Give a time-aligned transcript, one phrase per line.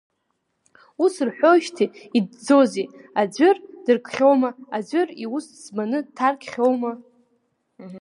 [1.03, 2.87] Ус рҳәоижьҭеи иҵӡозеи,
[3.21, 3.55] аӡәыр
[3.85, 6.91] дыркхьоума, аӡәыр иус ӡбаны дҭаркхьоума?